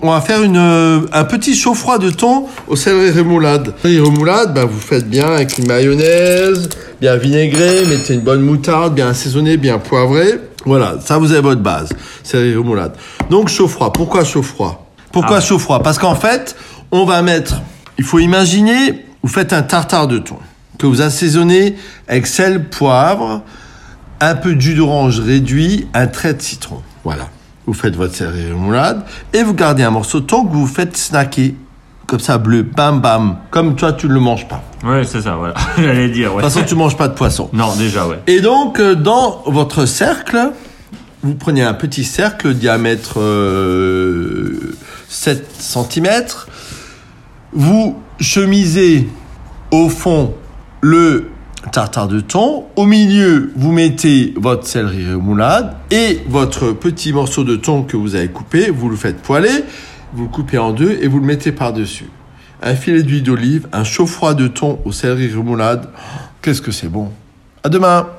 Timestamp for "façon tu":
36.50-36.74